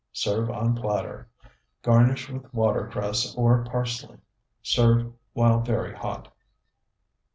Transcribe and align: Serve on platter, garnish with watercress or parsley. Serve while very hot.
Serve 0.13 0.49
on 0.49 0.73
platter, 0.73 1.29
garnish 1.83 2.27
with 2.27 2.51
watercress 2.55 3.35
or 3.35 3.63
parsley. 3.65 4.17
Serve 4.63 5.13
while 5.33 5.59
very 5.59 5.93
hot. 5.95 6.33